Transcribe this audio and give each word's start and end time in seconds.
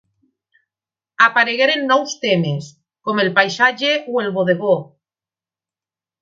Aparegueren 1.25 1.83
nous 1.91 2.15
temes, 2.23 2.71
com 3.09 3.21
el 3.25 3.29
paisatge 3.37 3.93
o 4.15 4.19
el 4.25 4.33
bodegó. 4.39 4.75